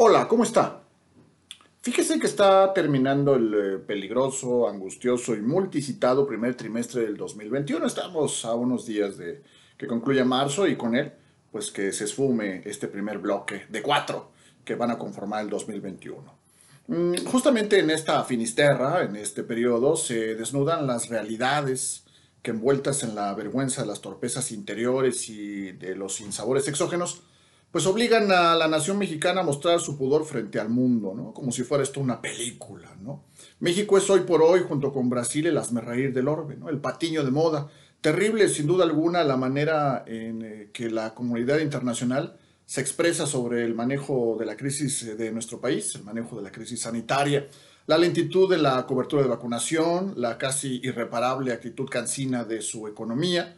[0.00, 0.84] Hola, ¿cómo está?
[1.82, 7.84] Fíjese que está terminando el eh, peligroso, angustioso y multicitado primer trimestre del 2021.
[7.84, 9.42] Estamos a unos días de
[9.76, 11.10] que concluya marzo y con él,
[11.50, 14.30] pues que se esfume este primer bloque de cuatro
[14.64, 16.32] que van a conformar el 2021.
[16.86, 22.04] Mm, justamente en esta finisterra, en este periodo, se desnudan las realidades
[22.42, 27.24] que envueltas en la vergüenza de las torpezas interiores y de los sinsabores exógenos,
[27.70, 31.34] pues obligan a la nación mexicana a mostrar su pudor frente al mundo, ¿no?
[31.34, 33.24] Como si fuera esto una película, ¿no?
[33.60, 36.56] México es hoy por hoy, junto con Brasil, el asmerreír del orbe.
[36.68, 37.68] El patiño de moda.
[38.00, 43.64] Terrible, sin duda alguna, la manera en eh, que la comunidad internacional se expresa sobre
[43.64, 47.48] el manejo de la crisis de nuestro país, el manejo de la crisis sanitaria,
[47.86, 53.56] la lentitud de la cobertura de vacunación, la casi irreparable actitud cansina de su economía,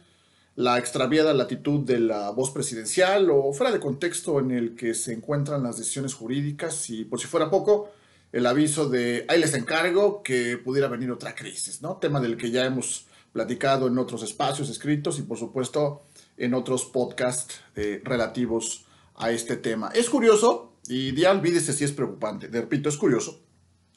[0.55, 5.13] la extraviada latitud de la voz presidencial o fuera de contexto en el que se
[5.13, 7.91] encuentran las decisiones jurídicas y por si fuera poco,
[8.31, 11.97] el aviso de ahí les encargo que pudiera venir otra crisis, ¿no?
[11.97, 16.03] Tema del que ya hemos platicado en otros espacios escritos y por supuesto
[16.37, 19.89] en otros podcasts eh, relativos a este tema.
[19.93, 23.41] Es curioso, y ya olvídese si es preocupante, de repito, es curioso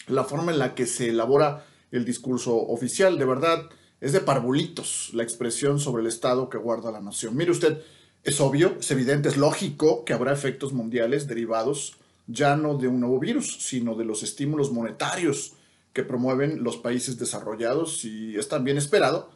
[0.07, 3.63] la forma en la que se elabora el discurso oficial, de verdad
[4.05, 7.35] es de parvulitos la expresión sobre el Estado que guarda la nación.
[7.35, 7.81] Mire usted,
[8.23, 11.97] es obvio, es evidente, es lógico que habrá efectos mundiales derivados
[12.27, 15.55] ya no de un nuevo virus, sino de los estímulos monetarios
[15.95, 19.31] que promueven los países desarrollados y es también esperado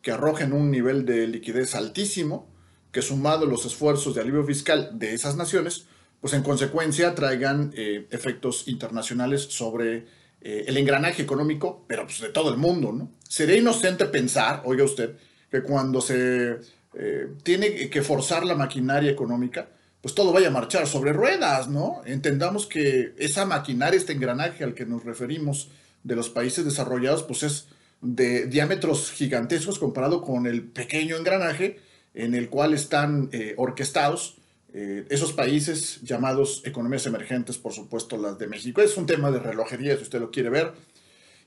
[0.00, 2.48] que arrojen un nivel de liquidez altísimo,
[2.92, 5.84] que sumado a los esfuerzos de alivio fiscal de esas naciones,
[6.22, 10.06] pues en consecuencia traigan eh, efectos internacionales sobre
[10.40, 13.10] eh, el engranaje económico, pero pues de todo el mundo, ¿no?
[13.28, 15.16] Sería inocente pensar, oiga usted,
[15.50, 16.58] que cuando se
[16.94, 19.68] eh, tiene que forzar la maquinaria económica,
[20.00, 22.02] pues todo vaya a marchar sobre ruedas, ¿no?
[22.04, 25.70] Entendamos que esa maquinaria, este engranaje al que nos referimos
[26.04, 27.66] de los países desarrollados, pues es
[28.00, 31.80] de diámetros gigantescos comparado con el pequeño engranaje
[32.14, 34.36] en el cual están eh, orquestados
[34.74, 38.82] eh, esos países llamados economías emergentes, por supuesto las de México.
[38.82, 40.72] Es un tema de relojería, si usted lo quiere ver.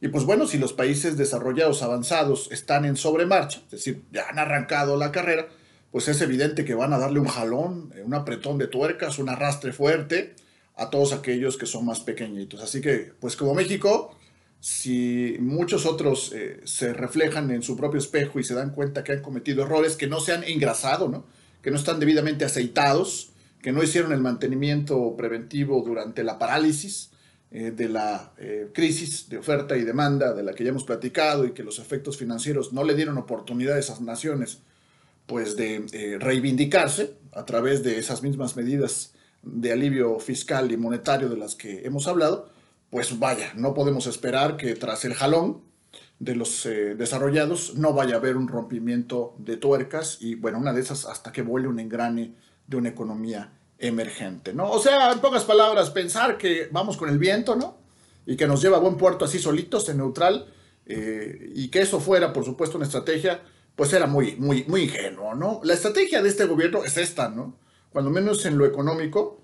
[0.02, 4.40] Y pues bueno, si los países desarrollados, avanzados, están en sobremarcha, es decir, ya han
[4.40, 5.48] arrancado la carrera,
[5.92, 9.30] pues es evidente que van a darle un jalón, eh, un apretón de tuercas, un
[9.30, 10.34] arrastre fuerte
[10.76, 12.62] a todos aquellos que son más pequeñitos.
[12.62, 14.18] Así que, pues como México,
[14.60, 19.12] si muchos otros eh, se reflejan en su propio espejo y se dan cuenta que
[19.12, 21.26] han cometido errores que no se han engrasado, ¿no?
[21.62, 27.12] Que no están debidamente aceitados, que no hicieron el mantenimiento preventivo durante la parálisis
[27.52, 31.46] eh, de la eh, crisis de oferta y demanda de la que ya hemos platicado
[31.46, 34.60] y que los efectos financieros no le dieron oportunidad a esas naciones
[35.26, 41.30] pues de eh, reivindicarse a través de esas mismas medidas de alivio fiscal y monetario
[41.30, 42.50] de las que hemos hablado,
[42.90, 45.62] pues vaya, no podemos esperar que tras el jalón
[46.22, 50.72] de los eh, desarrollados, no vaya a haber un rompimiento de tuercas y, bueno, una
[50.72, 52.36] de esas hasta que vuele un engrane
[52.68, 54.70] de una economía emergente, ¿no?
[54.70, 57.80] O sea, en pocas palabras, pensar que vamos con el viento, ¿no?
[58.28, 60.46] Y que nos lleva a buen puerto así solitos, en neutral,
[60.86, 63.42] eh, y que eso fuera, por supuesto, una estrategia,
[63.76, 65.60] pues era muy, muy, muy ingenuo, ¿no?
[65.64, 67.58] La estrategia de este gobierno es esta, ¿no?
[67.92, 69.41] Cuando menos en lo económico,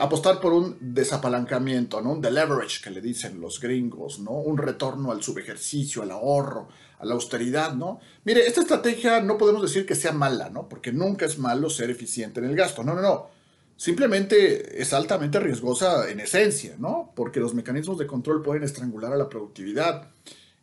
[0.00, 2.12] apostar por un desapalancamiento, ¿no?
[2.12, 4.32] Un leverage que le dicen los gringos, ¿no?
[4.32, 8.00] Un retorno al subejercicio, al ahorro, a la austeridad, ¿no?
[8.24, 10.68] Mire, esta estrategia no podemos decir que sea mala, ¿no?
[10.68, 12.82] Porque nunca es malo ser eficiente en el gasto.
[12.82, 13.28] No, no, no.
[13.76, 17.12] Simplemente es altamente riesgosa en esencia, ¿no?
[17.14, 20.10] Porque los mecanismos de control pueden estrangular a la productividad.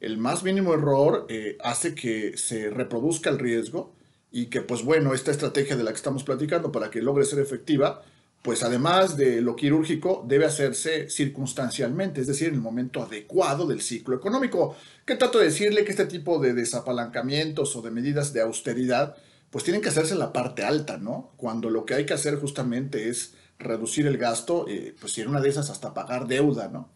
[0.01, 3.93] El más mínimo error eh, hace que se reproduzca el riesgo
[4.31, 7.39] y que, pues bueno, esta estrategia de la que estamos platicando para que logre ser
[7.39, 8.01] efectiva,
[8.43, 13.81] pues además de lo quirúrgico, debe hacerse circunstancialmente, es decir, en el momento adecuado del
[13.81, 14.75] ciclo económico.
[15.05, 19.15] ¿Qué trato de decirle que este tipo de desapalancamientos o de medidas de austeridad,
[19.49, 21.31] pues tienen que hacerse en la parte alta, ¿no?
[21.37, 25.39] Cuando lo que hay que hacer justamente es reducir el gasto, eh, pues si una
[25.39, 26.89] de esas hasta pagar deuda, ¿no?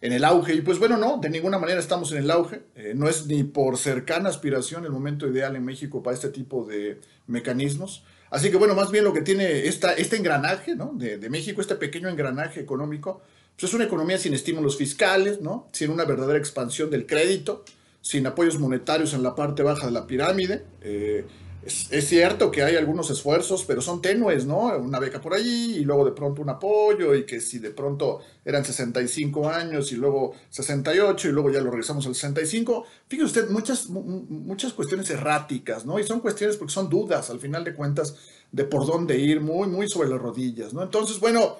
[0.00, 2.92] En el auge, y pues bueno, no, de ninguna manera estamos en el auge, eh,
[2.94, 7.00] no es ni por cercana aspiración el momento ideal en México para este tipo de
[7.26, 8.04] mecanismos.
[8.30, 10.92] Así que bueno, más bien lo que tiene esta, este engranaje ¿no?
[10.94, 13.22] de, de, México, este pequeño engranaje económico,
[13.54, 15.68] pues es una economía sin estímulos fiscales, ¿no?
[15.72, 17.64] sin una verdadera expansión del crédito,
[18.00, 20.64] sin apoyos monetarios en la parte baja de la pirámide.
[20.82, 21.24] Eh,
[21.66, 24.76] es, cierto que hay algunos esfuerzos, pero son tenues, ¿no?
[24.78, 28.20] Una beca por allí y luego de pronto un apoyo y que si de pronto
[28.44, 32.84] eran 65 años y luego 68 y luego ya lo regresamos al 65.
[33.08, 35.98] Fíjese usted, muchas, muchas cuestiones erráticas, ¿no?
[35.98, 38.16] Y son cuestiones porque son dudas, al final de cuentas,
[38.52, 40.82] de por dónde ir, muy, muy sobre las rodillas, ¿no?
[40.82, 41.58] Entonces, bueno,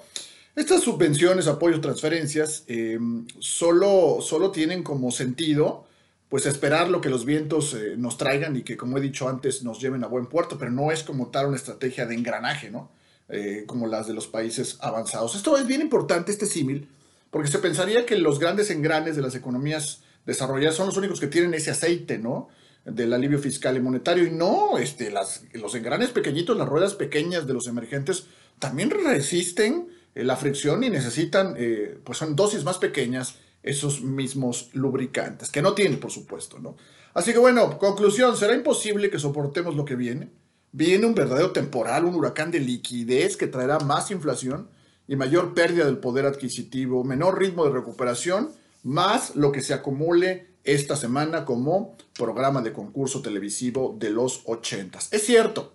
[0.55, 2.97] Estas subvenciones, apoyos, transferencias, eh,
[3.37, 5.86] solo, solo tienen como sentido
[6.29, 9.63] pues esperar lo que los vientos eh, nos traigan y que, como he dicho antes,
[9.63, 12.91] nos lleven a buen puerto, pero no es como tal una estrategia de engranaje, ¿no?
[13.29, 15.35] Eh, como las de los países avanzados.
[15.35, 16.89] Esto es bien importante, este símil,
[17.29, 21.27] porque se pensaría que los grandes engranes de las economías desarrolladas son los únicos que
[21.27, 22.49] tienen ese aceite, ¿no?
[22.83, 24.25] Del alivio fiscal y monetario.
[24.25, 28.27] Y no, este, las, los engranes pequeñitos, las ruedas pequeñas de los emergentes,
[28.59, 31.55] también resisten eh, la fricción y necesitan,
[32.03, 36.75] pues son dosis más pequeñas esos mismos lubricantes, que no tiene, por supuesto, ¿no?
[37.13, 40.29] Así que bueno, conclusión, ¿será imposible que soportemos lo que viene?
[40.71, 44.69] Viene un verdadero temporal, un huracán de liquidez que traerá más inflación
[45.07, 48.51] y mayor pérdida del poder adquisitivo, menor ritmo de recuperación,
[48.83, 55.07] más lo que se acumule esta semana como programa de concurso televisivo de los ochentas.
[55.11, 55.73] Es cierto,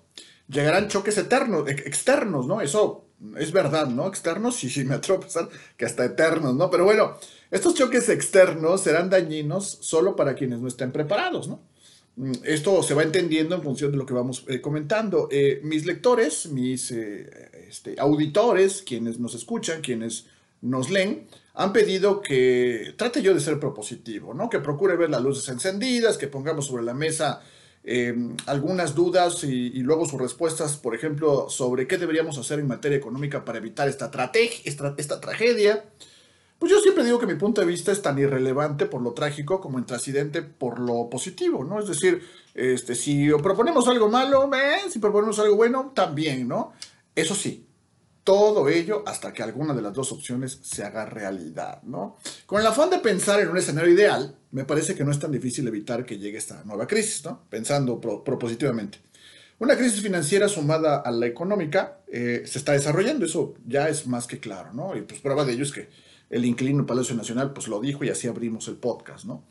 [0.49, 2.61] llegarán choques eternos, externos, ¿no?
[2.61, 3.07] Eso
[3.39, 4.07] es verdad, ¿no?
[4.07, 6.71] Externos, sí, sí, me atrevo a pensar que hasta eternos, ¿no?
[6.71, 7.17] Pero bueno,
[7.53, 11.61] estos choques externos serán dañinos solo para quienes no estén preparados, ¿no?
[12.17, 15.29] Mm, esto se va entendiendo en función de lo que vamos eh, comentando.
[15.31, 17.29] Eh, mis lectores, mis eh,
[17.69, 20.27] este, auditores, quienes nos escuchan, quienes
[20.63, 24.49] nos leen, han pedido que trate yo de ser propositivo, ¿no?
[24.49, 27.43] Que procure ver las luces encendidas, que pongamos sobre la mesa
[28.47, 33.45] algunas dudas y, luego sus respuestas, por ejemplo, sobre qué deberíamos hacer en materia económica
[33.45, 34.09] para evitar esta
[35.21, 35.85] tragedia.
[36.63, 39.61] Pues yo siempre digo que mi punto de vista es tan irrelevante por lo trágico
[39.61, 41.81] como intrascendente por lo positivo, ¿no?
[41.81, 42.23] Es decir,
[42.55, 46.73] este, si proponemos algo malo, eh, si proponemos algo bueno, también, ¿no?
[47.17, 47.67] Eso sí,
[48.23, 52.19] todo ello hasta que alguna de las dos opciones se haga realidad, ¿no?
[52.47, 55.33] Con el afán de pensar en un escenario ideal, me parece que no es tan
[55.33, 57.43] difícil evitar que llegue esta nueva crisis, ¿no?
[57.51, 59.01] Pensando propositivamente.
[59.59, 64.29] Una crisis financiera sumada a la económica eh, se está desarrollando, eso ya es más
[64.29, 64.97] que claro, ¿no?
[64.97, 68.09] Y pues prueba de ello es que el inquilino Palacio Nacional pues lo dijo y
[68.09, 69.45] así abrimos el podcast, ¿no?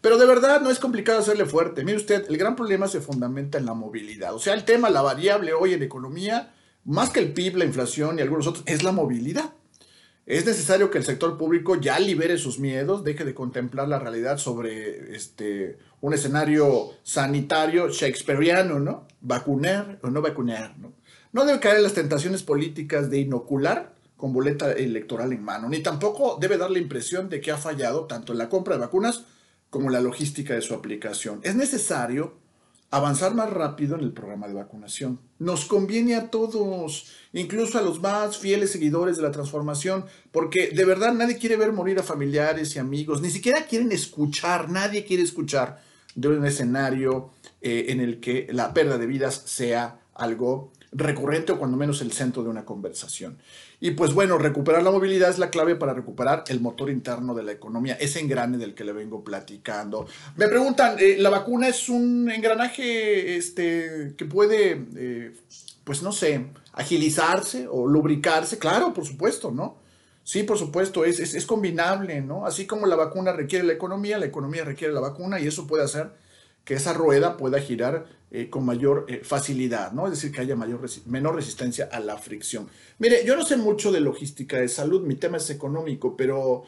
[0.00, 1.84] Pero de verdad no es complicado hacerle fuerte.
[1.84, 4.32] Mire usted, el gran problema se fundamenta en la movilidad.
[4.34, 6.54] O sea, el tema, la variable hoy en economía,
[6.84, 9.52] más que el PIB, la inflación y algunos otros, es la movilidad.
[10.26, 14.38] Es necesario que el sector público ya libere sus miedos, deje de contemplar la realidad
[14.38, 19.08] sobre este, un escenario sanitario shakespeariano, ¿no?
[19.20, 20.92] Vacunar o no vacunar, ¿no?
[21.32, 25.78] No debe caer en las tentaciones políticas de inocular con boleta electoral en mano, ni
[25.78, 29.24] tampoco debe dar la impresión de que ha fallado tanto en la compra de vacunas
[29.70, 31.40] como en la logística de su aplicación.
[31.44, 32.34] Es necesario
[32.90, 35.20] avanzar más rápido en el programa de vacunación.
[35.38, 40.84] Nos conviene a todos, incluso a los más fieles seguidores de la transformación, porque de
[40.84, 45.22] verdad nadie quiere ver morir a familiares y amigos, ni siquiera quieren escuchar, nadie quiere
[45.22, 45.80] escuchar
[46.16, 47.30] de un escenario
[47.60, 52.12] eh, en el que la pérdida de vidas sea algo recurrente o cuando menos el
[52.12, 53.38] centro de una conversación.
[53.80, 57.42] Y pues bueno, recuperar la movilidad es la clave para recuperar el motor interno de
[57.42, 60.06] la economía, ese engrane del que le vengo platicando.
[60.36, 65.32] Me preguntan, eh, ¿la vacuna es un engranaje este, que puede, eh,
[65.84, 68.58] pues no sé, agilizarse o lubricarse?
[68.58, 69.76] Claro, por supuesto, ¿no?
[70.24, 72.46] Sí, por supuesto, es, es, es combinable, ¿no?
[72.46, 75.84] Así como la vacuna requiere la economía, la economía requiere la vacuna y eso puede
[75.84, 76.10] hacer
[76.68, 80.04] que esa rueda pueda girar eh, con mayor eh, facilidad, ¿no?
[80.04, 82.68] Es decir, que haya mayor menor resistencia a la fricción.
[82.98, 86.64] Mire, yo no sé mucho de logística de salud, mi tema es económico, pero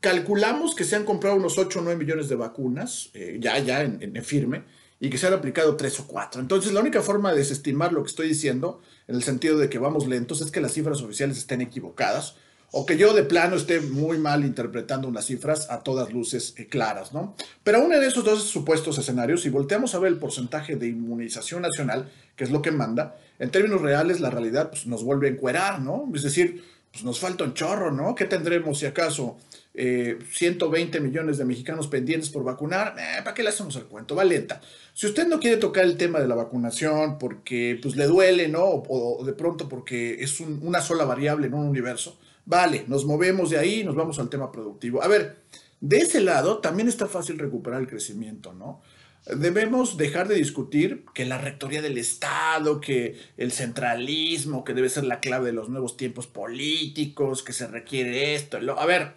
[0.00, 3.80] calculamos que se han comprado unos 8 o 9 millones de vacunas, eh, ya, ya
[3.80, 4.64] en, en, firme,
[5.00, 6.42] y que se han aplicado 3 o 4.
[6.42, 9.78] Entonces, la única forma de desestimar lo que estoy diciendo, en el sentido de que
[9.78, 12.36] vamos lentos, es que las cifras oficiales estén equivocadas
[12.70, 16.66] o que yo de plano esté muy mal interpretando unas cifras a todas luces eh,
[16.66, 17.34] claras, ¿no?
[17.64, 21.62] Pero aún en esos dos supuestos escenarios, si volteamos a ver el porcentaje de inmunización
[21.62, 25.30] nacional, que es lo que manda, en términos reales la realidad pues, nos vuelve a
[25.30, 26.10] encuerar, ¿no?
[26.14, 28.14] Es decir, pues nos falta un chorro, ¿no?
[28.14, 29.36] ¿Qué tendremos si acaso
[29.74, 32.96] 120 eh, millones de mexicanos pendientes por vacunar?
[32.98, 34.14] Eh, ¿Para qué le hacemos el cuento?
[34.14, 34.60] Va lenta.
[34.94, 38.64] Si usted no quiere tocar el tema de la vacunación porque pues le duele, ¿no?
[38.64, 43.58] O, de pronto porque es una sola variable en un universo, Vale, nos movemos de
[43.58, 45.02] ahí y nos vamos al tema productivo.
[45.02, 45.36] A ver,
[45.82, 48.80] de ese lado también está fácil recuperar el crecimiento, ¿no?
[49.26, 55.04] Debemos dejar de discutir que la rectoría del Estado, que el centralismo, que debe ser
[55.04, 58.58] la clave de los nuevos tiempos políticos, que se requiere esto.
[58.60, 58.80] Lo...
[58.80, 59.12] A ver,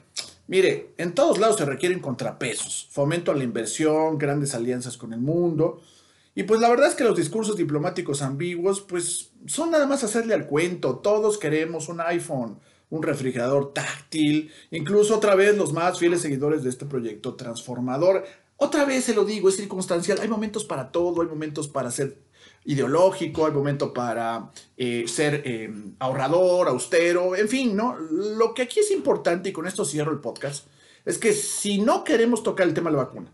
[0.47, 5.21] mire, en todos lados se requieren contrapesos, fomento a la inversión, grandes alianzas con el
[5.21, 5.81] mundo.
[6.35, 10.33] Y pues la verdad es que los discursos diplomáticos ambiguos, pues son nada más hacerle
[10.33, 10.97] al cuento.
[10.97, 12.59] Todos queremos un iPhone
[12.91, 18.25] un refrigerador táctil, incluso otra vez los más fieles seguidores de este proyecto transformador.
[18.57, 22.17] Otra vez se lo digo, es circunstancial, hay momentos para todo, hay momentos para hacer
[22.65, 27.97] ideológico, hay momento para eh, ser eh, ahorrador, austero, en fin, ¿no?
[27.97, 30.67] Lo que aquí es importante, y con esto cierro el podcast,
[31.05, 33.31] es que si no queremos tocar el tema de la vacuna,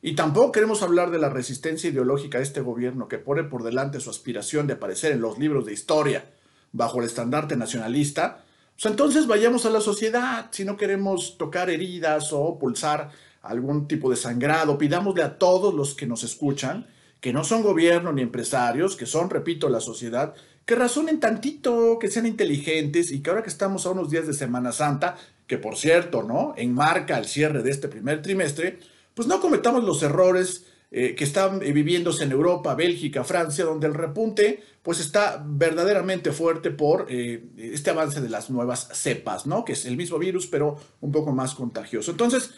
[0.00, 4.00] y tampoco queremos hablar de la resistencia ideológica de este gobierno que pone por delante
[4.00, 6.30] su aspiración de aparecer en los libros de historia
[6.72, 8.44] bajo el estandarte nacionalista,
[8.88, 10.48] entonces vayamos a la sociedad.
[10.50, 13.10] Si no queremos tocar heridas o pulsar
[13.42, 16.86] algún tipo de sangrado, pidámosle a todos los que nos escuchan
[17.22, 20.34] que no son gobierno ni empresarios, que son, repito, la sociedad,
[20.66, 24.34] que razonen tantito, que sean inteligentes y que ahora que estamos a unos días de
[24.34, 26.52] Semana Santa, que por cierto, ¿no?
[26.56, 28.80] Enmarca el cierre de este primer trimestre,
[29.14, 33.86] pues no cometamos los errores eh, que están eh, viviéndose en Europa, Bélgica, Francia, donde
[33.86, 39.64] el repunte pues está verdaderamente fuerte por eh, este avance de las nuevas cepas, ¿no?
[39.64, 42.10] Que es el mismo virus, pero un poco más contagioso.
[42.10, 42.50] Entonces,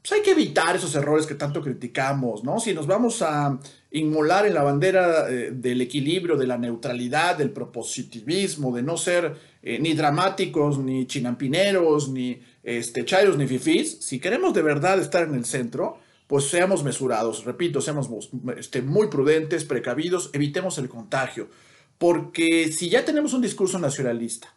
[0.00, 2.60] pues hay que evitar esos errores que tanto criticamos, ¿no?
[2.60, 3.58] Si nos vamos a
[3.90, 9.92] inmolar en la bandera del equilibrio, de la neutralidad, del propositivismo, de no ser ni
[9.92, 13.04] dramáticos, ni chinampineros, ni este,
[13.36, 15.98] ni fifís, si queremos de verdad estar en el centro,
[16.32, 18.08] pues seamos mesurados, repito, seamos
[18.56, 21.50] este, muy prudentes, precavidos, evitemos el contagio,
[21.98, 24.54] porque si ya tenemos un discurso nacionalista,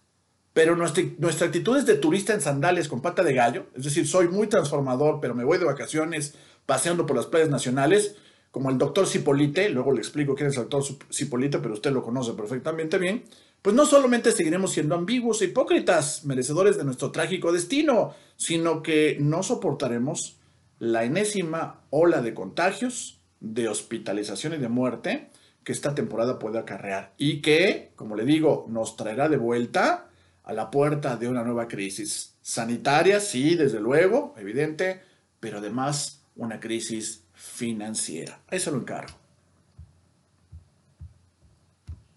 [0.54, 4.08] pero nuestra, nuestra actitud es de turista en sandalias con pata de gallo, es decir,
[4.08, 8.16] soy muy transformador, pero me voy de vacaciones paseando por las playas nacionales,
[8.52, 12.04] como el doctor Cipolite, luego le explico quién es el doctor Cipolite, pero usted lo
[12.04, 13.26] conoce perfectamente bien,
[13.62, 19.18] pues no solamente seguiremos siendo ambiguos e hipócritas, merecedores de nuestro trágico destino, sino que
[19.20, 20.38] no soportaremos
[20.80, 25.30] la enésima ola de contagios, de hospitalización y de muerte
[25.64, 30.10] que esta temporada puede acarrear y que, como le digo, nos traerá de vuelta
[30.44, 35.02] a la puerta de una nueva crisis sanitaria, sí, desde luego, evidente,
[35.40, 38.40] pero además una crisis financiera.
[38.48, 39.25] Ahí se lo encargo.